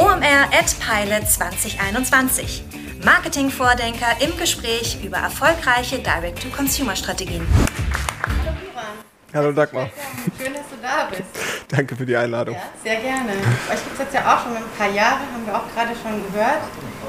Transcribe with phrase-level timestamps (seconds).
[0.00, 2.64] OMR at Pilot 2021.
[3.04, 7.46] Marketingvordenker im Gespräch über erfolgreiche Direct-to-Consumer-Strategien.
[9.34, 9.90] Hallo Dagmar.
[10.42, 11.24] Schön, dass du da bist.
[11.68, 12.54] Danke für die Einladung.
[12.54, 13.32] Ja, sehr gerne.
[13.70, 16.32] Euch gibt es jetzt ja auch schon ein paar Jahre, haben wir auch gerade schon
[16.32, 16.62] gehört.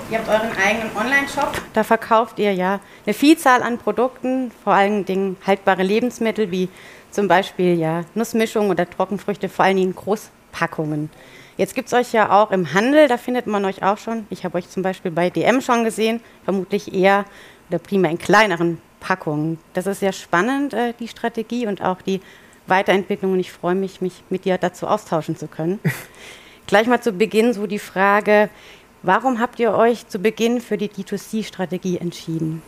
[0.10, 1.62] Ihr habt euren eigenen Online-Shop.
[1.72, 6.68] Da verkauft ihr ja eine Vielzahl an Produkten, vor allen Dingen haltbare Lebensmittel wie
[7.10, 11.10] zum Beispiel ja Nussmischung oder Trockenfrüchte, vor allen Dingen Großpackungen.
[11.62, 14.26] Jetzt gibt es euch ja auch im Handel, da findet man euch auch schon.
[14.32, 17.24] Ich habe euch zum Beispiel bei DM schon gesehen, vermutlich eher
[17.70, 19.60] oder primär in kleineren Packungen.
[19.76, 22.20] Das ist sehr spannend, äh, die Strategie und auch die
[22.66, 23.34] Weiterentwicklung.
[23.34, 25.80] Und ich freue mich, mich mit dir dazu austauschen zu können.
[26.66, 28.50] Gleich mal zu Beginn so die Frage,
[29.04, 32.64] warum habt ihr euch zu Beginn für die D2C-Strategie entschieden?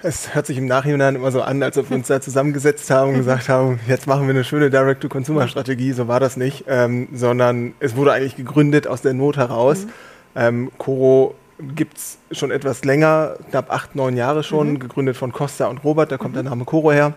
[0.00, 3.10] Es hört sich im Nachhinein immer so an, als ob wir uns da zusammengesetzt haben
[3.10, 5.92] und gesagt haben, jetzt machen wir eine schöne Direct-to-Consumer-Strategie.
[5.92, 9.86] So war das nicht, ähm, sondern es wurde eigentlich gegründet aus der Not heraus.
[9.86, 9.90] Mhm.
[10.36, 11.34] Ähm, Coro
[11.74, 14.78] gibt es schon etwas länger, knapp acht, neun Jahre schon, mhm.
[14.78, 16.42] gegründet von Costa und Robert, da kommt mhm.
[16.42, 17.14] der Name Coro her.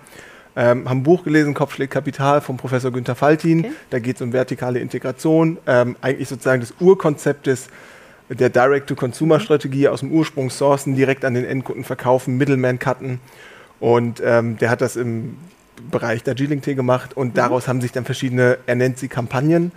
[0.55, 3.59] Ähm, haben ein Buch gelesen, Kopfschläg Kapital vom Professor Günther Faltin.
[3.59, 3.71] Okay.
[3.91, 7.67] Da geht es um vertikale Integration, ähm, eigentlich sozusagen das Urkonzept des
[8.35, 13.19] der Direct-to-Consumer-Strategie aus dem Ursprung sourcen, direkt an den Endkunden verkaufen, Middleman cutten.
[13.79, 15.38] Und ähm, der hat das im
[15.89, 17.33] Bereich der G-Link-T gemacht und mhm.
[17.33, 19.71] daraus haben sich dann verschiedene, er nennt sie Kampagnen,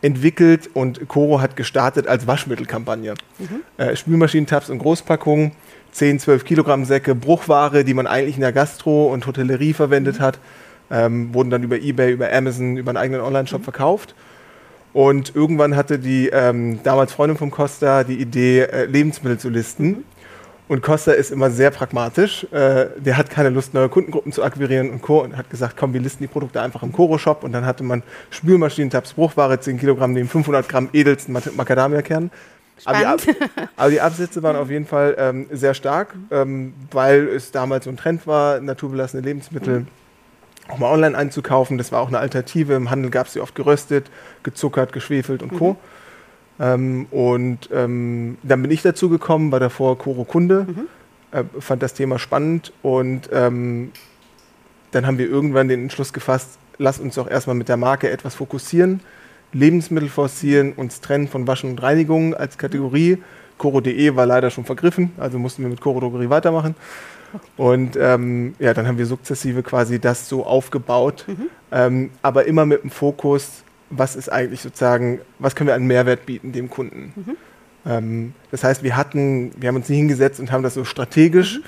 [0.00, 3.14] entwickelt und Coro hat gestartet als Waschmittelkampagne.
[3.38, 3.62] Mhm.
[3.76, 5.52] Äh, Spülmaschinentabs in Großpackungen,
[5.92, 10.22] 10, 12 Kilogramm Säcke, Bruchware, die man eigentlich in der Gastro und Hotellerie verwendet mhm.
[10.22, 10.38] hat,
[10.90, 13.64] ähm, wurden dann über Ebay, über Amazon, über einen eigenen Online-Shop mhm.
[13.64, 14.14] verkauft.
[14.92, 20.04] Und irgendwann hatte die ähm, damals Freundin von Costa die Idee, äh, Lebensmittel zu listen.
[20.66, 22.46] Und Costa ist immer sehr pragmatisch.
[22.52, 25.22] Äh, der hat keine Lust, neue Kundengruppen zu akquirieren und Co.
[25.22, 27.42] Und hat gesagt, komm, wir listen die Produkte einfach im Koro-Shop.
[27.42, 32.30] Und dann hatte man Spülmaschinen, Tabs, Bruchware, 10 Kilogramm, neben 500 Gramm edelsten Macadamia-Kernen.
[32.84, 33.20] Aber die, Ab
[33.76, 37.90] aber die, Absätze waren auf jeden Fall ähm, sehr stark, ähm, weil es damals so
[37.90, 39.80] ein Trend war, naturbelassene Lebensmittel.
[39.80, 39.86] Mhm
[40.68, 41.78] auch mal online einzukaufen.
[41.78, 42.74] Das war auch eine Alternative.
[42.74, 44.10] Im Handel gab es sie oft geröstet,
[44.42, 45.72] gezuckert, geschwefelt und Co.
[45.72, 45.76] Mhm.
[46.60, 50.86] Ähm, und ähm, dann bin ich dazu gekommen, war davor Koro Kunde, mhm.
[51.30, 53.92] äh, fand das Thema spannend und ähm,
[54.90, 58.34] dann haben wir irgendwann den Entschluss gefasst, lass uns doch erstmal mit der Marke etwas
[58.34, 59.00] fokussieren,
[59.52, 63.18] Lebensmittel forcieren, uns trennen von Waschen und Reinigung als Kategorie.
[63.58, 66.74] Coro.de war leider schon vergriffen, also mussten wir mit Coro Drogerie weitermachen.
[67.56, 71.50] Und ähm, ja, dann haben wir sukzessive quasi das so aufgebaut, mhm.
[71.70, 76.24] ähm, aber immer mit dem Fokus, was ist eigentlich sozusagen, was können wir an Mehrwert
[76.24, 77.12] bieten dem Kunden.
[77.16, 77.36] Mhm.
[77.86, 81.58] Ähm, das heißt, wir hatten, wir haben uns nie hingesetzt und haben das so strategisch
[81.58, 81.64] mhm.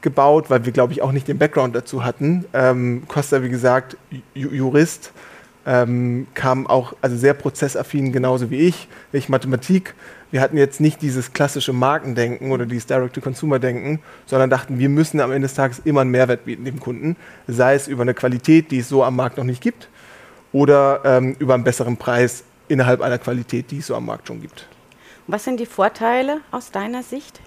[0.00, 2.44] gebaut, weil wir, glaube ich, auch nicht den Background dazu hatten.
[2.52, 3.96] Ähm, Costa, wie gesagt,
[4.34, 5.12] Jurist,
[5.66, 8.88] ähm, kam auch also sehr prozessaffin, genauso wie ich.
[9.12, 9.94] Ich Mathematik
[10.34, 15.30] wir hatten jetzt nicht dieses klassische Markendenken oder dieses Direct-to-Consumer-Denken, sondern dachten, wir müssen am
[15.30, 17.14] Ende des Tages immer einen Mehrwert bieten dem Kunden,
[17.46, 19.88] sei es über eine Qualität, die es so am Markt noch nicht gibt,
[20.52, 24.40] oder ähm, über einen besseren Preis innerhalb einer Qualität, die es so am Markt schon
[24.40, 24.66] gibt.
[25.28, 27.40] Was sind die Vorteile aus deiner Sicht?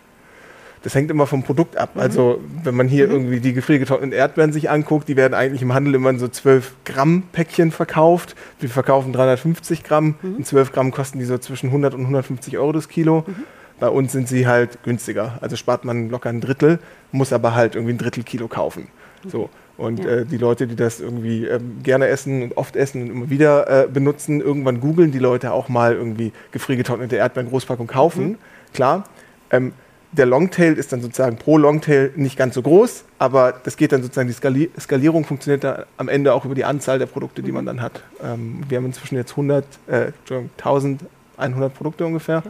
[0.88, 1.96] Das hängt immer vom Produkt ab.
[1.96, 2.02] Mhm.
[2.02, 3.14] Also wenn man hier mhm.
[3.14, 6.76] irgendwie die gefriergetrockneten Erdbeeren sich anguckt, die werden eigentlich im Handel immer in so 12
[6.86, 8.38] Gramm Päckchen verkauft.
[8.62, 10.16] Wir verkaufen 350 Gramm.
[10.22, 10.38] Mhm.
[10.38, 13.26] In 12 Gramm kosten die so zwischen 100 und 150 Euro das Kilo.
[13.28, 13.36] Mhm.
[13.82, 15.38] Bei uns sind sie halt günstiger.
[15.42, 16.80] Also spart man locker ein Drittel,
[17.12, 18.88] muss aber halt irgendwie ein Drittel Kilo kaufen.
[19.26, 19.30] Mhm.
[19.30, 19.50] So.
[19.76, 20.10] Und ja.
[20.10, 23.84] äh, die Leute, die das irgendwie ähm, gerne essen und oft essen und immer wieder
[23.84, 28.26] äh, benutzen, irgendwann googeln die Leute auch mal irgendwie gefriergetrocknete Erdbeeren Großpackung kaufen.
[28.26, 28.38] Mhm.
[28.74, 29.04] Klar.
[29.52, 29.74] Ähm,
[30.12, 34.02] der Longtail ist dann sozusagen pro Longtail nicht ganz so groß, aber das geht dann
[34.02, 37.52] sozusagen, die Skali Skalierung funktioniert dann am Ende auch über die Anzahl der Produkte, die
[37.52, 38.04] man dann hat.
[38.24, 42.44] Ähm, wir haben inzwischen jetzt 100, äh, 1100 Produkte ungefähr.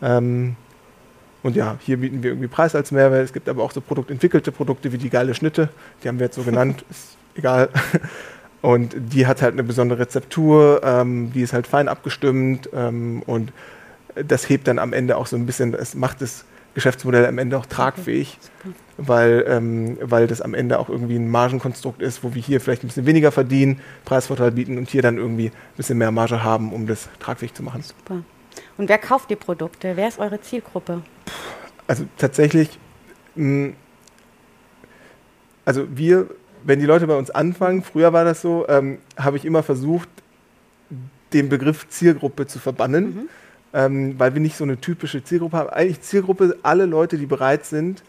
[0.00, 0.56] Ähm,
[1.42, 3.24] und ja, hier bieten wir irgendwie Preis als Mehrwert.
[3.24, 5.68] Es gibt aber auch so produktentwickelte Produkte wie die geile Schnitte,
[6.02, 7.68] die haben wir jetzt so genannt, ist egal.
[8.62, 13.52] Und die hat halt eine besondere Rezeptur, ähm, die ist halt fein abgestimmt ähm, und
[14.16, 16.44] das hebt dann am Ende auch so ein bisschen, es macht es
[16.76, 21.30] Geschäftsmodell am Ende auch tragfähig, okay, weil, ähm, weil das am Ende auch irgendwie ein
[21.30, 25.16] Margenkonstrukt ist, wo wir hier vielleicht ein bisschen weniger verdienen, Preisvorteil bieten und hier dann
[25.16, 27.82] irgendwie ein bisschen mehr Marge haben, um das tragfähig zu machen.
[27.82, 28.22] Super.
[28.76, 29.96] Und wer kauft die Produkte?
[29.96, 31.00] Wer ist eure Zielgruppe?
[31.86, 32.78] Also tatsächlich,
[33.36, 33.72] mh,
[35.64, 36.28] also wir,
[36.62, 40.10] wenn die Leute bei uns anfangen, früher war das so, ähm, habe ich immer versucht,
[41.32, 43.04] den Begriff Zielgruppe zu verbannen.
[43.04, 43.28] Mhm
[43.72, 45.70] ähm, weil wir nicht so eine typische Zielgruppe haben.
[45.70, 48.02] Eigentlich Zielgruppe alle Leute, die bereit sind,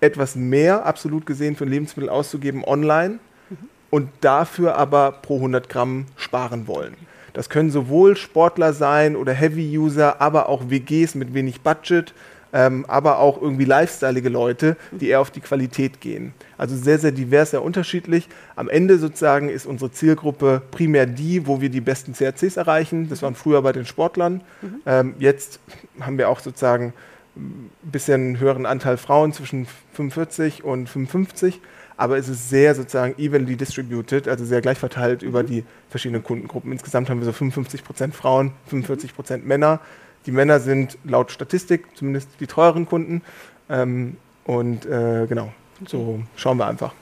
[0.00, 3.18] etwas mehr absolut gesehen für Lebensmittel auszugeben online
[3.50, 3.56] mhm.
[3.90, 6.96] und dafür aber pro 100 Gramm sparen wollen.
[7.32, 12.12] Das können sowohl Sportler sein oder Heavy-User, aber auch WGs mit wenig Budget,
[12.52, 16.34] ähm, aber auch irgendwie lifestyleige Leute, die eher auf die Qualität gehen.
[16.58, 18.28] Also sehr, sehr divers, sehr unterschiedlich.
[18.56, 23.08] Am Ende sozusagen ist unsere Zielgruppe primär die, wo wir die besten CRCs erreichen.
[23.08, 24.42] Das waren früher bei den Sportlern.
[24.60, 24.82] Mhm.
[24.86, 25.60] Ähm, jetzt
[26.00, 26.92] haben wir auch sozusagen
[27.36, 31.60] ein bisschen höheren Anteil Frauen zwischen 45 und 55
[31.96, 35.28] aber es ist sehr sozusagen evenly distributed, also sehr gleich verteilt mhm.
[35.28, 36.72] über die verschiedenen Kundengruppen.
[36.72, 39.80] Insgesamt haben wir so 55 Prozent Frauen, 45 Prozent Männer.
[40.26, 43.22] Die Männer sind laut Statistik zumindest die teuren Kunden.
[43.68, 45.52] Ähm, und äh, genau,
[45.86, 46.92] so schauen wir einfach.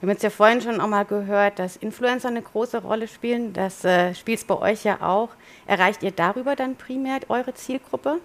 [0.00, 3.54] Wir haben jetzt ja vorhin schon auch mal gehört, dass Influencer eine große Rolle spielen.
[3.54, 5.30] Das äh, spielt es bei euch ja auch.
[5.66, 8.18] Erreicht ihr darüber dann primär eure Zielgruppe?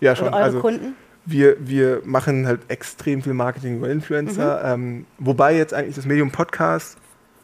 [0.00, 0.28] Ja, schon.
[0.28, 0.96] Oder eure also, Kunden?
[1.26, 4.76] Wir, wir machen halt extrem viel Marketing über Influencer.
[4.76, 4.82] Mhm.
[4.82, 6.96] Ähm, wobei jetzt eigentlich das Medium Podcast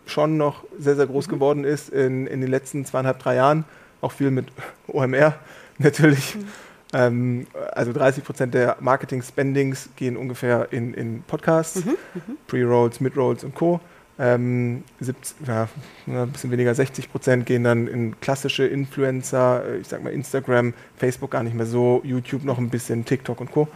[0.07, 1.33] schon noch sehr, sehr groß mhm.
[1.33, 3.65] geworden ist in, in den letzten zweieinhalb, drei Jahren.
[4.01, 4.47] Auch viel mit
[4.87, 5.35] OMR
[5.85, 6.37] natürlich.
[6.37, 6.49] Mhm.
[6.93, 11.91] Ähm, also 30 Prozent der Marketing-Spendings gehen ungefähr in, in Podcasts, mhm.
[12.15, 12.37] mhm.
[12.47, 13.81] Pre-Rolls, Mid-Rolls und Co.
[14.19, 15.69] Ähm, 70, ja,
[16.07, 20.75] ein bisschen weniger, 60 Prozent gehen dann in klassische Influencer, äh, ich sag mal Instagram,
[20.97, 23.69] Facebook gar nicht mehr so, YouTube noch ein bisschen, TikTok und Co.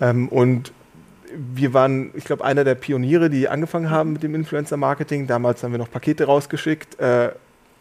[0.00, 0.72] Ähm, und
[1.34, 5.28] wir waren, ich glaube, einer der Pioniere, die angefangen haben mit dem Influencer-Marketing.
[5.28, 6.98] Damals haben wir noch Pakete rausgeschickt.
[6.98, 7.30] Äh,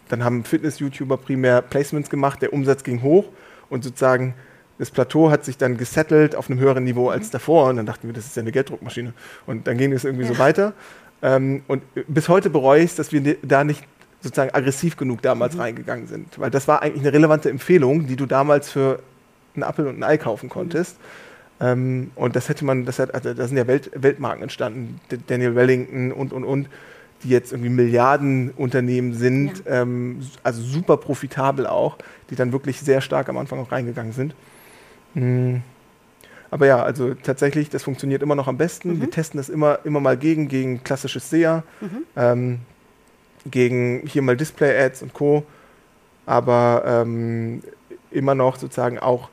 [0.10, 3.26] dann haben Fitness-YouTuber primär Placements gemacht, der Umsatz ging hoch
[3.70, 4.34] und sozusagen
[4.78, 8.08] das Plateau hat sich dann gesettelt auf einem höheren Niveau als davor und dann dachten
[8.08, 9.14] wir, das ist ja eine Gelddruckmaschine.
[9.46, 10.34] Und dann ging es irgendwie ja.
[10.34, 10.74] so weiter.
[11.22, 13.84] Ähm, und bis heute bereue ich es, dass wir da nicht
[14.22, 15.62] sozusagen aggressiv genug damals mhm.
[15.62, 16.40] reingegangen sind.
[16.40, 19.02] Weil das war eigentlich eine relevante Empfehlung, die du damals für
[19.56, 20.98] einen Apfel und ein Ei kaufen konntest.
[20.98, 21.06] Mhm.
[21.62, 25.56] Ähm, und das hätte man, das hat, also da sind ja Welt, Weltmarken entstanden, Daniel
[25.56, 26.70] Wellington und und und,
[27.24, 29.81] die jetzt irgendwie Milliardenunternehmen sind, ja.
[29.81, 31.98] ähm, also super profitabel auch,
[32.30, 34.36] die dann wirklich sehr stark am Anfang auch reingegangen sind.
[35.13, 35.62] Mhm.
[36.51, 38.95] Aber ja, also tatsächlich, das funktioniert immer noch am besten.
[38.95, 39.01] Mhm.
[39.01, 42.04] Wir testen das immer, immer mal gegen, gegen klassisches SEA, mhm.
[42.16, 42.60] ähm,
[43.50, 45.44] gegen hier mal Display-Ads und Co.
[46.25, 47.62] Aber ähm,
[48.12, 49.30] immer noch sozusagen auch,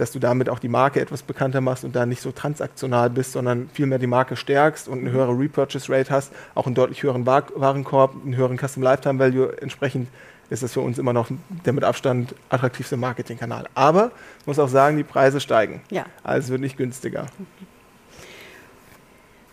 [0.00, 3.32] dass du damit auch die Marke etwas bekannter machst und da nicht so transaktional bist,
[3.32, 7.26] sondern vielmehr die Marke stärkst und eine höhere Repurchase Rate hast, auch einen deutlich höheren
[7.26, 10.08] Warenkorb, einen höheren Custom Lifetime Value entsprechend
[10.48, 11.28] ist es für uns immer noch
[11.64, 13.66] der mit Abstand attraktivste Marketingkanal.
[13.74, 14.10] Aber
[14.40, 15.80] ich muss auch sagen, die Preise steigen.
[15.90, 16.06] Ja.
[16.24, 17.26] Also es wird nicht günstiger.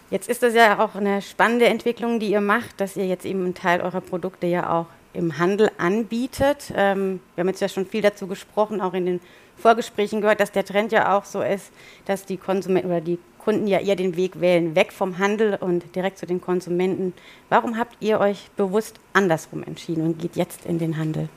[0.09, 3.43] Jetzt ist das ja auch eine spannende Entwicklung, die ihr macht, dass ihr jetzt eben
[3.43, 6.71] einen Teil eurer Produkte ja auch im Handel anbietet.
[6.75, 9.19] Ähm, wir haben jetzt ja schon viel dazu gesprochen, auch in den
[9.57, 11.71] Vorgesprächen gehört, dass der Trend ja auch so ist,
[12.05, 15.95] dass die Konsumenten oder die Kunden ja eher den Weg wählen, weg vom Handel und
[15.95, 17.13] direkt zu den Konsumenten.
[17.49, 21.29] Warum habt ihr euch bewusst andersrum entschieden und geht jetzt in den Handel?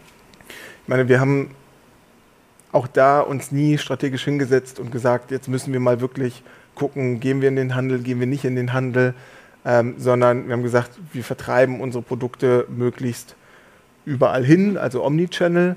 [0.82, 1.54] Ich meine, wir haben
[2.72, 6.42] auch da uns nie strategisch hingesetzt und gesagt, jetzt müssen wir mal wirklich
[6.74, 9.14] gucken, gehen wir in den Handel, gehen wir nicht in den Handel,
[9.64, 13.36] ähm, sondern wir haben gesagt, wir vertreiben unsere Produkte möglichst
[14.04, 15.76] überall hin, also Omnichannel.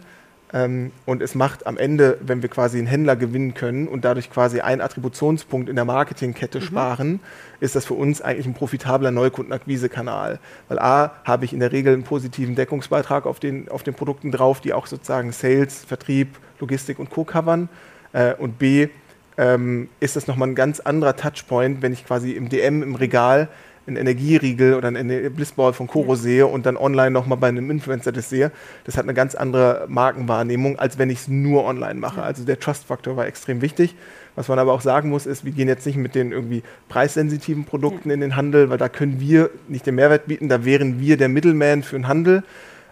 [0.54, 4.60] Und es macht am Ende, wenn wir quasi einen Händler gewinnen können und dadurch quasi
[4.60, 6.64] einen Attributionspunkt in der Marketingkette mhm.
[6.64, 7.20] sparen,
[7.60, 10.38] ist das für uns eigentlich ein profitabler Neukundenakquisekanal.
[10.68, 14.32] Weil A, habe ich in der Regel einen positiven Deckungsbeitrag auf den, auf den Produkten
[14.32, 17.24] drauf, die auch sozusagen Sales, Vertrieb, Logistik und Co.
[17.24, 17.68] covern.
[18.12, 18.90] Äh, und B,
[19.38, 23.48] ähm, ist das nochmal ein ganz anderer Touchpoint, wenn ich quasi im DM, im Regal
[23.86, 26.16] einen Energieriegel oder einen Blissball von Koro ja.
[26.16, 28.52] sehe und dann online nochmal bei einem Influencer das sehe,
[28.86, 32.22] das hat eine ganz andere Markenwahrnehmung, als wenn ich es nur online mache.
[32.22, 32.24] Ja.
[32.24, 33.96] Also der Trust-Faktor war extrem wichtig.
[34.36, 37.66] Was man aber auch sagen muss, ist, wir gehen jetzt nicht mit den irgendwie preissensitiven
[37.66, 38.16] Produkten ja.
[38.16, 41.30] in den Handel, weil da können wir nicht den Mehrwert bieten, da wären wir der
[41.30, 42.44] Middleman für den Handel.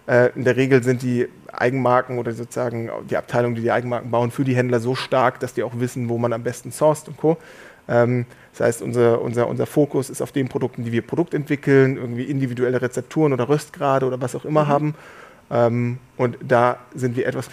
[0.06, 4.30] Äh, in der Regel sind die Eigenmarken oder sozusagen die Abteilungen, die die Eigenmarken bauen,
[4.30, 7.16] für die Händler so stark, dass die auch wissen, wo man am besten sourced und
[7.16, 7.36] co.
[7.88, 11.96] Ähm, das heißt, unser, unser, unser Fokus ist auf den Produkten, die wir Produkt entwickeln,
[11.96, 14.68] irgendwie individuelle Rezepturen oder Röstgrade oder was auch immer mhm.
[14.68, 14.94] haben.
[15.50, 17.48] Ähm, und da sind wir etwas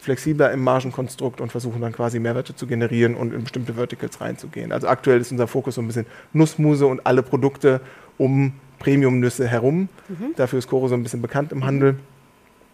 [0.00, 4.72] flexibler im Margenkonstrukt und versuchen dann quasi Mehrwerte zu generieren und in bestimmte Verticals reinzugehen.
[4.72, 7.80] Also aktuell ist unser Fokus so ein bisschen Nussmuse und alle Produkte
[8.18, 9.88] um Premium-Nüsse herum.
[10.08, 10.34] Mhm.
[10.36, 11.96] Dafür ist Coro so ein bisschen bekannt im Handel.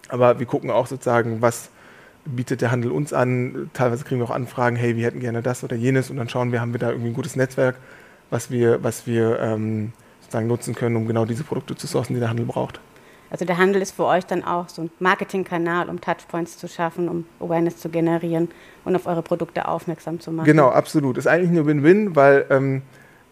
[0.09, 1.71] Aber wir gucken auch sozusagen, was
[2.35, 3.71] bietet der Handel uns an.
[3.73, 6.53] Teilweise kriegen wir auch Anfragen, hey, wir hätten gerne das oder jenes und dann schauen
[6.53, 7.77] wir, haben wir da irgendwie ein gutes Netzwerk,
[8.31, 12.21] was wir, was wir ähm, sozusagen nutzen können, um genau diese Produkte zu sourcen, die
[12.21, 12.81] der Handel braucht.
[13.31, 17.09] Also der Handel ist für euch dann auch so ein Marketingkanal, um Touchpoints zu schaffen,
[17.09, 18.49] um Awareness zu generieren
[18.85, 20.47] und auf eure Produkte aufmerksam zu machen.
[20.47, 21.19] Genau, absolut.
[21.19, 22.83] Ist eigentlich eine Win-Win, weil ähm,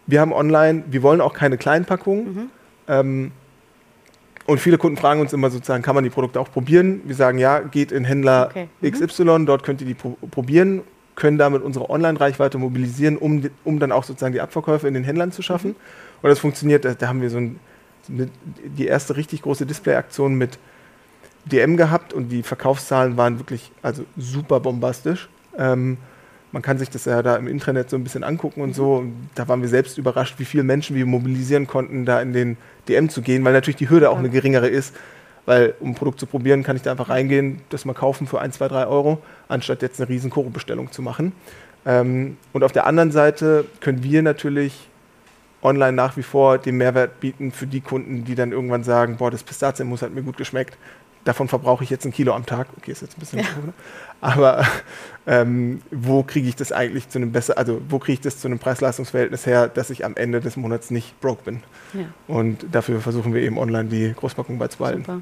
[0.05, 2.25] wir haben online, wir wollen auch keine Kleinpackungen.
[2.25, 2.49] Mhm.
[2.87, 3.31] Ähm,
[4.47, 7.01] Und viele Kunden fragen uns immer sozusagen, kann man die Produkte auch probieren?
[7.03, 8.69] Wir sagen, ja, geht in Händler okay.
[8.79, 8.91] mhm.
[8.91, 10.83] XY, dort könnt ihr die pro probieren,
[11.15, 15.33] können damit unsere Online-Reichweite mobilisieren, um, um dann auch sozusagen die Abverkäufe in den Händlern
[15.33, 15.71] zu schaffen.
[15.71, 15.75] Mhm.
[16.21, 17.59] Und das funktioniert, da, da haben wir so ein,
[18.09, 18.29] eine,
[18.63, 20.57] die erste richtig große Display-Aktion mit
[21.43, 25.27] DM gehabt und die Verkaufszahlen waren wirklich also super bombastisch.
[25.57, 25.97] Ähm,
[26.51, 28.95] man kann sich das ja da im Intranet so ein bisschen angucken und so.
[28.95, 32.57] Und da waren wir selbst überrascht, wie viele Menschen wir mobilisieren konnten, da in den
[32.87, 34.95] DM zu gehen, weil natürlich die Hürde auch eine geringere ist.
[35.45, 38.41] Weil um ein Produkt zu probieren, kann ich da einfach reingehen, das mal kaufen für
[38.41, 41.31] 1, 2, 3 Euro, anstatt jetzt eine riesen Koro-Bestellung zu machen.
[41.85, 44.89] Ähm, und auf der anderen Seite können wir natürlich
[45.61, 49.31] online nach wie vor den Mehrwert bieten für die Kunden, die dann irgendwann sagen, boah,
[49.31, 50.77] das Pistazienmus hat mir gut geschmeckt
[51.27, 52.67] davon verbrauche ich jetzt ein Kilo am Tag.
[52.77, 53.45] Okay, ist jetzt ein bisschen, ja.
[54.21, 54.65] aber
[55.27, 58.47] ähm, wo kriege ich das eigentlich zu einem besser, also wo kriege ich das zu
[58.47, 61.63] einem Preis-Leistungs-Verhältnis her, dass ich am Ende des Monats nicht broke bin?
[61.93, 62.05] Ja.
[62.27, 65.03] Und dafür versuchen wir eben online die Großpackung beizubehalten.
[65.03, 65.21] Super.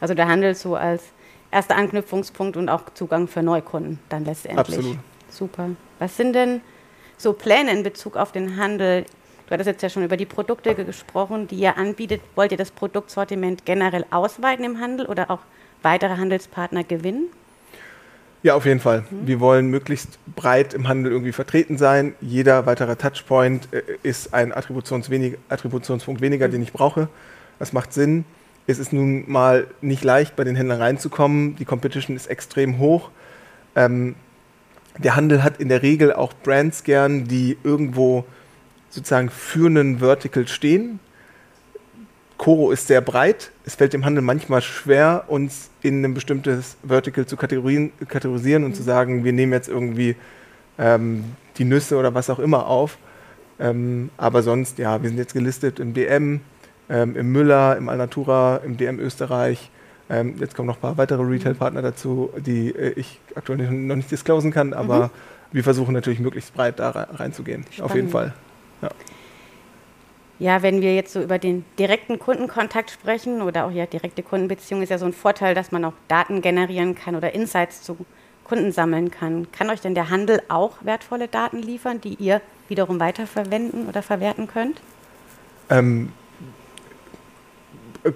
[0.00, 1.02] Also der Handel so als
[1.50, 4.58] erster Anknüpfungspunkt und auch Zugang für Neukunden dann letztendlich.
[4.58, 4.98] Absolut.
[5.30, 5.70] Super.
[5.98, 6.60] Was sind denn
[7.16, 9.06] so Pläne in Bezug auf den Handel
[9.46, 12.20] Du hattest jetzt ja schon über die Produkte gesprochen, die ihr anbietet.
[12.34, 15.40] Wollt ihr das Produktsortiment generell ausweiten im Handel oder auch
[15.82, 17.28] weitere Handelspartner gewinnen?
[18.42, 19.04] Ja, auf jeden Fall.
[19.10, 19.26] Mhm.
[19.26, 22.14] Wir wollen möglichst breit im Handel irgendwie vertreten sein.
[22.20, 26.52] Jeder weitere Touchpoint äh, ist ein Attributions wenig, Attributionspunkt weniger, mhm.
[26.52, 27.08] den ich brauche.
[27.60, 28.24] Das macht Sinn.
[28.66, 31.54] Es ist nun mal nicht leicht, bei den Händlern reinzukommen.
[31.56, 33.10] Die Competition ist extrem hoch.
[33.76, 34.16] Ähm,
[34.98, 38.24] der Handel hat in der Regel auch Brands gern, die irgendwo
[38.90, 41.00] sozusagen für einen Vertical stehen.
[42.38, 43.50] Koro ist sehr breit.
[43.64, 48.74] Es fällt dem Handel manchmal schwer, uns in ein bestimmtes Vertical zu kategorisieren und mhm.
[48.74, 50.16] zu sagen, wir nehmen jetzt irgendwie
[50.78, 51.24] ähm,
[51.56, 52.98] die Nüsse oder was auch immer auf.
[53.58, 56.40] Ähm, aber sonst, ja, wir sind jetzt gelistet im DM,
[56.90, 59.70] ähm, im Müller, im Alnatura, im DM Österreich.
[60.10, 64.10] Ähm, jetzt kommen noch ein paar weitere Retail-Partner dazu, die äh, ich aktuell noch nicht
[64.10, 65.10] disclosen kann, aber mhm.
[65.52, 67.64] wir versuchen natürlich möglichst breit da reinzugehen.
[67.70, 67.82] Spannend.
[67.82, 68.34] Auf jeden Fall.
[68.82, 68.90] Ja.
[70.38, 74.82] Ja, wenn wir jetzt so über den direkten Kundenkontakt sprechen oder auch ja direkte Kundenbeziehung,
[74.82, 77.96] ist ja so ein Vorteil, dass man auch Daten generieren kann oder Insights zu
[78.44, 79.50] Kunden sammeln kann.
[79.50, 84.46] Kann euch denn der Handel auch wertvolle Daten liefern, die ihr wiederum weiterverwenden oder verwerten
[84.46, 84.80] könnt?
[85.70, 86.12] Ähm,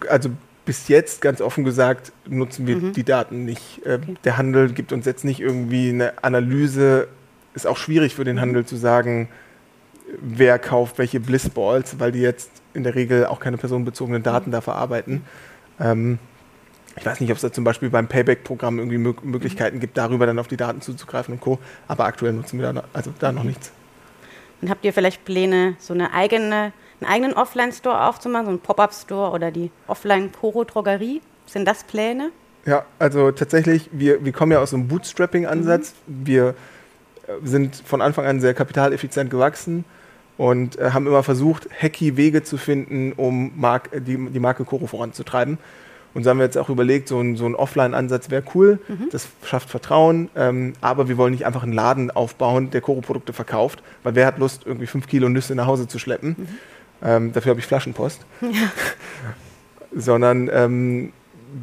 [0.09, 0.31] also
[0.67, 2.93] bis jetzt, ganz offen gesagt, nutzen wir mhm.
[2.93, 3.85] die Daten nicht.
[3.85, 4.15] Äh, okay.
[4.25, 7.09] Der Handel gibt uns jetzt nicht irgendwie eine Analyse.
[7.55, 8.41] Ist auch schwierig für den mhm.
[8.41, 9.29] Handel zu sagen,
[10.21, 14.61] wer kauft welche Blissballs, weil die jetzt in der Regel auch keine personenbezogenen Daten da
[14.61, 15.25] verarbeiten.
[15.79, 16.19] Ähm,
[16.97, 20.27] ich weiß nicht, ob es da zum Beispiel beim Payback-Programm irgendwie Mö Möglichkeiten gibt, darüber
[20.27, 21.59] dann auf die Daten zuzugreifen und Co.
[21.89, 23.73] Aber aktuell nutzen wir da, also da noch nichts.
[24.61, 29.31] Und habt ihr vielleicht Pläne, so eine eigene, einen eigenen Offline-Store aufzumachen, so einen Pop-Up-Store
[29.31, 31.23] oder die Offline-Koro-Drogerie?
[31.47, 32.31] Sind das Pläne?
[32.67, 35.95] Ja, also tatsächlich, wir, wir kommen ja aus einem Bootstrapping-Ansatz.
[36.07, 36.27] Mhm.
[36.27, 36.49] Wir
[37.27, 39.85] äh, sind von Anfang an sehr kapitaleffizient gewachsen
[40.41, 44.87] und äh, haben immer versucht, hacky Wege zu finden, um Mark die, die Marke Koro
[44.87, 45.59] voranzutreiben.
[46.15, 49.11] Und so haben wir jetzt auch überlegt, so ein, so ein Offline-Ansatz wäre cool, mhm.
[49.13, 53.83] das schafft Vertrauen, ähm, aber wir wollen nicht einfach einen Laden aufbauen, der Koro-Produkte verkauft,
[54.03, 56.31] weil wer hat Lust, irgendwie fünf Kilo Nüsse nach Hause zu schleppen?
[56.31, 56.49] Mhm.
[57.03, 58.25] Ähm, dafür habe ich Flaschenpost.
[58.41, 58.49] Ja.
[59.95, 61.13] Sondern ähm,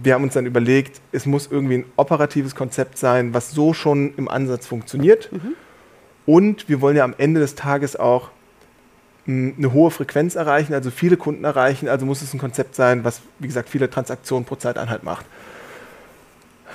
[0.03, 4.13] wir haben uns dann überlegt, es muss irgendwie ein operatives Konzept sein, was so schon
[4.17, 5.31] im Ansatz funktioniert.
[5.31, 5.55] Mhm.
[6.27, 8.29] Und wir wollen ja am Ende des Tages auch
[9.27, 11.89] eine hohe Frequenz erreichen, also viele Kunden erreichen.
[11.89, 15.25] Also muss es ein Konzept sein, was, wie gesagt, viele Transaktionen pro Zeiteinheit macht.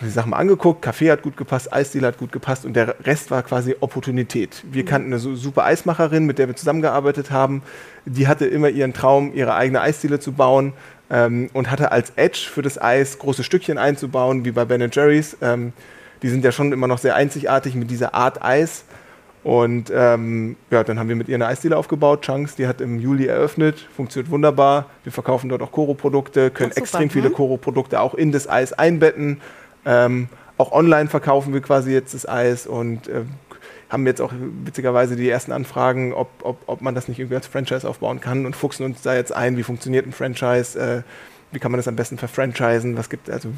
[0.00, 3.30] Die Sachen mal angeguckt, Kaffee hat gut gepasst, Eisdealer hat gut gepasst und der Rest
[3.30, 4.64] war quasi Opportunität.
[4.70, 4.88] Wir mhm.
[4.88, 7.62] kannten eine super Eismacherin, mit der wir zusammengearbeitet haben.
[8.04, 10.72] Die hatte immer ihren Traum, ihre eigene Eisdiele zu bauen
[11.08, 15.36] ähm, und hatte als Edge für das Eis große Stückchen einzubauen, wie bei Ben Jerry's.
[15.40, 15.72] Ähm,
[16.22, 18.84] die sind ja schon immer noch sehr einzigartig mit dieser Art Eis.
[19.44, 22.22] Und ähm, ja, dann haben wir mit ihr eine Eisdiele aufgebaut.
[22.22, 24.86] Chunks, die hat im Juli eröffnet, funktioniert wunderbar.
[25.02, 27.34] Wir verkaufen dort auch Koro-Produkte, können Ach, extrem viele mhm.
[27.34, 29.40] Koro-Produkte auch in das Eis einbetten.
[29.84, 33.22] Ähm, auch online verkaufen wir quasi jetzt das Eis und äh,
[33.90, 34.32] haben jetzt auch
[34.64, 38.46] witzigerweise die ersten Anfragen, ob, ob, ob man das nicht irgendwie als Franchise aufbauen kann
[38.46, 41.02] und fuchsen uns da jetzt ein, wie funktioniert ein Franchise, äh,
[41.50, 43.50] wie kann man das am besten verfranchisen, was gibt, also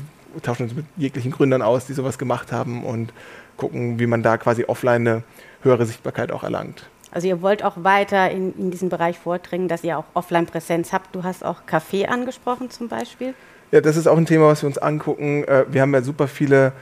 [0.43, 3.12] tauschen uns mit jeglichen Gründern aus, die sowas gemacht haben und
[3.57, 5.23] gucken, wie man da quasi offline eine
[5.64, 6.85] höhere Sichtbarkeit auch erlangt.
[7.11, 11.14] Also ihr wollt auch weiter in, in diesem Bereich vordringen, dass ihr auch Offline-Präsenz habt.
[11.14, 13.35] Du hast auch Kaffee angesprochen zum Beispiel.
[13.71, 15.44] Ja, das ist auch ein Thema, was wir uns angucken.
[15.44, 16.73] Äh, wir haben ja super viele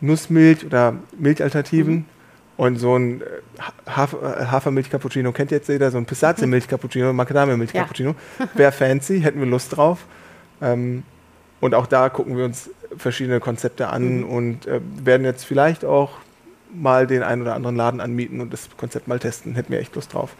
[0.00, 1.94] Nussmilch- oder Milchalternativen.
[1.94, 2.04] Mhm.
[2.56, 3.24] Und so ein äh,
[3.86, 8.14] Hafer, Hafermilch-Cappuccino kennt jetzt jeder, so ein Pistazienmilch-Cappuccino, Macadamia-Milch-Cappuccino.
[8.38, 8.48] Ja.
[8.54, 10.06] Wäre fancy, hätten wir Lust drauf.
[10.62, 11.02] Ähm,
[11.60, 14.24] Und auch da gucken wir uns verschiedene Konzepte an mhm.
[14.24, 16.10] und äh, werden jetzt vielleicht auch
[16.74, 19.54] mal den einen oder anderen Laden anmieten und das Konzept mal testen.
[19.54, 20.36] Hätten wir echt Lust drauf.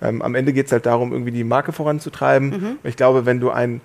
[0.00, 2.50] Ähm, am Ende geht es halt darum, irgendwie die Marke voranzutreiben.
[2.50, 2.78] Mhm.
[2.82, 3.80] Ich glaube, wenn du ein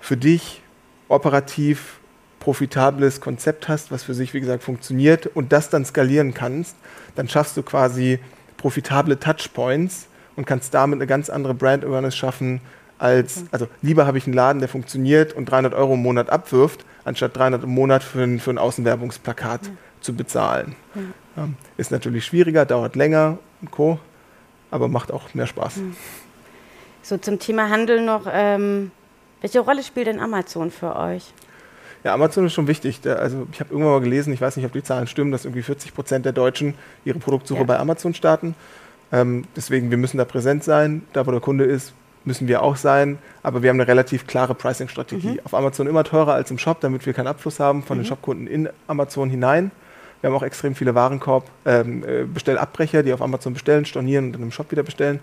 [0.00, 0.62] für dich
[1.08, 1.98] operativ
[2.40, 6.76] profitables Konzept hast, was für sich, wie gesagt, funktioniert und das dann skalieren kannst,
[7.16, 8.20] dann schaffst du quasi
[8.56, 10.06] profitable Touchpoints
[10.36, 12.60] und kannst damit eine ganz andere Brand Awareness schaffen,
[12.98, 16.84] als, also lieber habe ich einen Laden, der funktioniert und 300 Euro im Monat abwirft,
[17.04, 19.72] anstatt 300 im Monat für ein, für ein Außenwerbungsplakat ja.
[20.06, 20.74] Zu bezahlen.
[20.94, 21.02] Ja.
[21.36, 23.98] Ja, ist natürlich schwieriger, dauert länger und Co.,
[24.70, 25.80] aber macht auch mehr Spaß.
[27.02, 28.90] So zum Thema Handel noch, ähm,
[29.40, 31.32] welche Rolle spielt denn Amazon für euch?
[32.04, 33.00] Ja, Amazon ist schon wichtig.
[33.06, 35.62] Also ich habe irgendwann mal gelesen, ich weiß nicht, ob die Zahlen stimmen, dass irgendwie
[35.62, 38.54] 40 Prozent der Deutschen ihre Produktsuche bei Amazon starten.
[39.12, 41.02] Ähm, deswegen, wir müssen da präsent sein.
[41.12, 41.92] Da, wo der Kunde ist,
[42.24, 43.18] müssen wir auch sein.
[43.42, 45.32] Aber wir haben eine relativ klare Pricing-Strategie.
[45.32, 45.40] Mhm.
[45.44, 48.02] Auf Amazon immer teurer als im Shop, damit wir keinen Abfluss haben von mhm.
[48.02, 49.70] den Shopkunden in Amazon hinein.
[50.26, 54.32] Wir haben auch extrem viele Warenkorb, ähm, äh, Bestellabbrecher, die auf Amazon bestellen, stornieren und
[54.32, 55.20] dann im Shop wieder bestellen.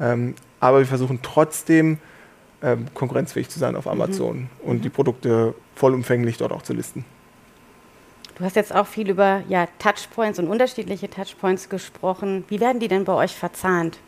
[0.00, 1.98] Ähm, aber wir versuchen trotzdem
[2.60, 3.92] ähm, konkurrenzfähig zu sein auf mhm.
[3.92, 4.48] Amazon mhm.
[4.64, 4.82] und mhm.
[4.82, 7.04] die Produkte vollumfänglich dort auch zu listen.
[8.36, 12.42] Du hast jetzt auch viel über ja, Touchpoints und unterschiedliche Touchpoints gesprochen.
[12.48, 14.00] Wie werden die denn bei euch verzahnt?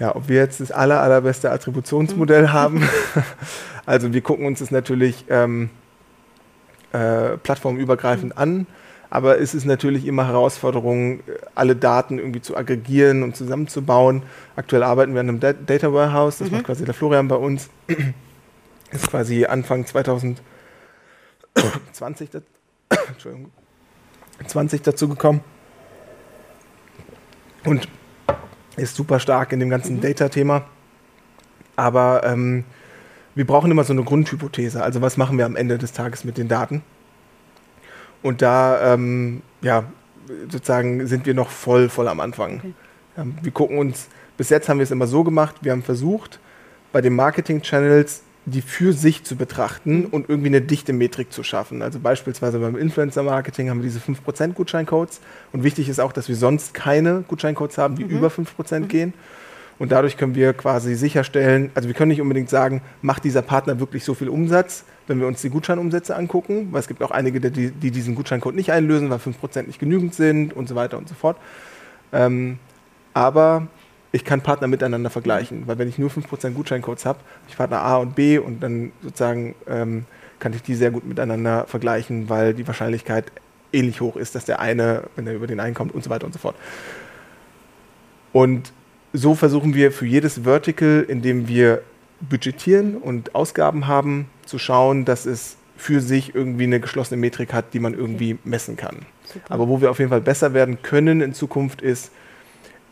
[0.00, 2.52] Ja, ob wir jetzt das aller, allerbeste Attributionsmodell mhm.
[2.52, 2.88] haben.
[3.86, 5.70] also wir gucken uns das natürlich ähm,
[6.96, 8.42] äh, plattformübergreifend mhm.
[8.42, 8.66] an,
[9.10, 11.20] aber es ist natürlich immer Herausforderung,
[11.54, 14.22] alle Daten irgendwie zu aggregieren und zusammenzubauen.
[14.56, 16.56] Aktuell arbeiten wir an einem Data Warehouse, das mhm.
[16.56, 17.70] macht quasi der Florian bei uns.
[18.90, 20.40] ist quasi Anfang 2020
[23.08, 23.50] Entschuldigung,
[24.46, 25.40] 20 dazu gekommen.
[27.64, 27.88] Und
[28.76, 30.00] ist super stark in dem ganzen mhm.
[30.02, 30.64] Data-Thema.
[31.74, 32.64] Aber ähm,
[33.36, 34.82] wir brauchen immer so eine Grundhypothese.
[34.82, 36.82] Also was machen wir am Ende des Tages mit den Daten?
[38.22, 39.84] Und da, ähm, ja,
[40.50, 42.56] sozusagen sind wir noch voll, voll am Anfang.
[42.58, 42.72] Okay.
[43.18, 46.40] Ähm, wir gucken uns, bis jetzt haben wir es immer so gemacht, wir haben versucht,
[46.92, 51.82] bei den Marketing-Channels die für sich zu betrachten und irgendwie eine dichte Metrik zu schaffen.
[51.82, 55.20] Also beispielsweise beim Influencer-Marketing haben wir diese 5% Gutscheincodes
[55.52, 58.10] und wichtig ist auch, dass wir sonst keine Gutscheincodes haben, die mhm.
[58.10, 58.88] über 5% mhm.
[58.88, 59.14] gehen.
[59.78, 63.78] Und dadurch können wir quasi sicherstellen, also wir können nicht unbedingt sagen, macht dieser Partner
[63.78, 67.40] wirklich so viel Umsatz, wenn wir uns die Gutscheinumsätze angucken, weil es gibt auch einige,
[67.40, 71.08] die, die diesen Gutscheincode nicht einlösen, weil 5% nicht genügend sind und so weiter und
[71.08, 71.36] so fort.
[72.12, 72.58] Ähm,
[73.12, 73.66] aber
[74.12, 77.98] ich kann Partner miteinander vergleichen, weil wenn ich nur 5% Gutscheincodes habe, ich Partner A
[77.98, 80.06] und B und dann sozusagen ähm,
[80.38, 83.30] kann ich die sehr gut miteinander vergleichen, weil die Wahrscheinlichkeit
[83.72, 86.24] ähnlich hoch ist, dass der eine, wenn er über den einen kommt und so weiter
[86.24, 86.56] und so fort.
[88.32, 88.72] Und
[89.16, 91.82] so versuchen wir für jedes Vertical, in dem wir
[92.20, 97.74] budgetieren und Ausgaben haben, zu schauen, dass es für sich irgendwie eine geschlossene Metrik hat,
[97.74, 99.00] die man irgendwie messen kann.
[99.24, 99.52] Super.
[99.52, 102.10] Aber wo wir auf jeden Fall besser werden können in Zukunft ist,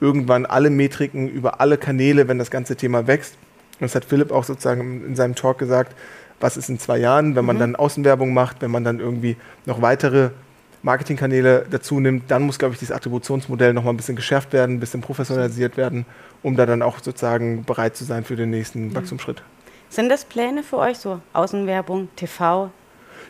[0.01, 3.37] irgendwann alle Metriken über alle Kanäle, wenn das ganze Thema wächst.
[3.81, 5.95] das hat Philipp auch sozusagen in seinem Talk gesagt,
[6.41, 7.61] was ist in zwei Jahren, wenn man mhm.
[7.61, 10.31] dann Außenwerbung macht, wenn man dann irgendwie noch weitere
[10.85, 14.77] Marketingkanäle dazu nimmt, dann muss, glaube ich, dieses Attributionsmodell noch mal ein bisschen geschärft werden,
[14.77, 16.07] ein bisschen professionalisiert werden,
[16.42, 18.94] um da dann auch sozusagen bereit zu sein für den nächsten mhm.
[18.94, 19.42] Wachstumsschritt.
[19.88, 22.70] Sind das Pläne für euch, so Außenwerbung, TV,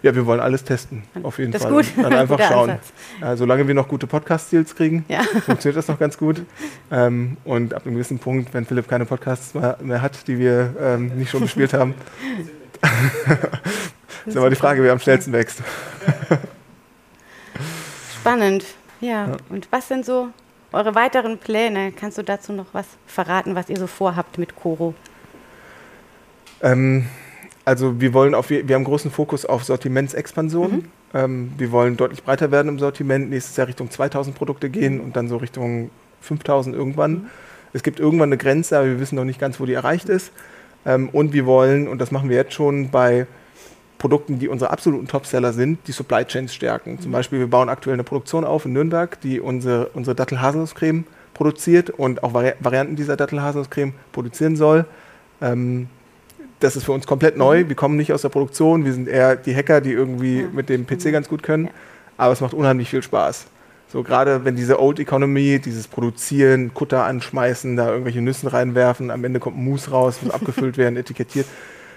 [0.04, 1.80] ja, wir wollen alles testen, auf jeden das Fall.
[1.80, 2.04] Ist gut.
[2.04, 2.78] Dann einfach schauen.
[3.22, 5.22] Ja, solange wir noch gute Podcast-Deals kriegen, ja.
[5.46, 6.42] funktioniert das noch ganz gut.
[6.90, 11.16] Ähm, und ab einem gewissen Punkt, wenn Philipp keine Podcasts mehr, hat, die wir ähm,
[11.16, 11.94] nicht schon gespielt haben,
[14.26, 15.62] ist immer die Frage, wer am schnellsten wächst.
[18.24, 18.64] Spannend.
[19.02, 19.26] Ja.
[19.26, 19.36] ja.
[19.50, 20.28] Und was sind so
[20.72, 21.92] eure weiteren Pläne?
[21.92, 24.94] Kannst du dazu noch was verraten, was ihr so vorhabt mit Coro?
[26.62, 27.06] Ähm,
[27.66, 30.72] also wir wollen auf, wir haben großen Fokus auf Sortimentsexpansion.
[30.72, 30.84] Mhm.
[31.12, 35.16] Ähm, wir wollen deutlich breiter werden im Sortiment, nächstes Jahr Richtung 2000 Produkte gehen und
[35.16, 35.90] dann so Richtung
[36.22, 37.12] 5000 irgendwann.
[37.12, 37.26] Mhm.
[37.74, 40.32] Es gibt irgendwann eine Grenze, aber wir wissen noch nicht ganz, wo die erreicht ist.
[40.86, 43.26] Ähm, und wir wollen, und das machen wir jetzt schon bei
[44.04, 46.92] Produkten, die unsere absoluten Topseller sind, die Supply Chains stärken.
[46.92, 47.00] Mhm.
[47.00, 51.88] Zum Beispiel, wir bauen aktuell eine Produktion auf in Nürnberg, die unsere, unsere Dattel-Haselnusscreme produziert
[51.88, 54.84] und auch Vari Varianten dieser Dattel-Haselnusscreme produzieren soll.
[55.40, 55.88] Ähm,
[56.60, 57.64] das ist für uns komplett neu.
[57.64, 57.70] Mhm.
[57.70, 60.48] Wir kommen nicht aus der Produktion, wir sind eher die Hacker, die irgendwie ja.
[60.52, 61.70] mit dem PC ganz gut können.
[62.18, 63.46] Aber es macht unheimlich viel Spaß.
[63.90, 69.24] So gerade wenn diese Old Economy, dieses Produzieren, Kutter anschmeißen, da irgendwelche Nüssen reinwerfen, am
[69.24, 71.46] Ende kommt ein Mousse raus, muss abgefüllt werden, etikettiert.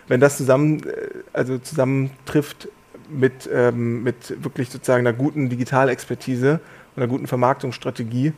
[0.08, 2.70] Wenn das zusammen, äh, also zusammentrifft
[3.10, 6.60] mit, ähm, mit wirklich sozusagen einer guten Digitalexpertise
[6.96, 8.34] und einer guten Vermarktungsstrategie,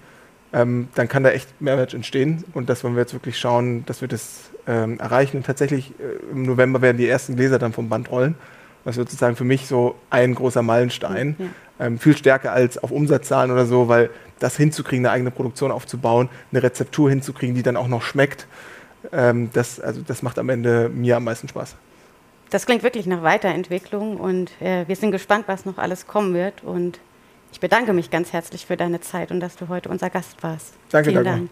[0.52, 2.44] ähm, dann kann da echt Mehrwert entstehen.
[2.54, 5.38] Und das wollen wir jetzt wirklich schauen, dass wir das ähm, erreichen.
[5.38, 8.36] Und tatsächlich äh, im November werden die ersten Gläser dann vom Band rollen.
[8.84, 11.36] Was sozusagen für mich so ein großer Meilenstein.
[11.38, 11.86] Ja.
[11.86, 16.30] Ähm, viel stärker als auf Umsatzzahlen oder so, weil das hinzukriegen, eine eigene Produktion aufzubauen,
[16.52, 18.48] eine Rezeptur hinzukriegen, die dann auch noch schmeckt,
[19.12, 21.76] ähm, das, also das macht am Ende mir am meisten Spaß.
[22.50, 26.64] Das klingt wirklich nach Weiterentwicklung und äh, wir sind gespannt, was noch alles kommen wird.
[26.64, 27.00] Und
[27.52, 30.74] ich bedanke mich ganz herzlich für deine Zeit und dass du heute unser Gast warst.
[30.90, 31.52] Danke, Vielen Dank.